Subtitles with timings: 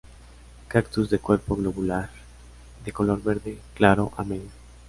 [0.67, 2.09] Cactus de cuerpo globular
[2.83, 4.49] de color verde claro a medio.